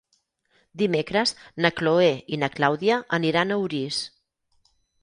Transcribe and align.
Dimecres 0.81 1.33
na 1.65 1.71
Chloé 1.81 2.09
i 2.35 2.41
na 2.45 2.51
Clàudia 2.59 2.99
aniran 3.21 3.59
a 3.59 3.63
Orís. 3.69 4.03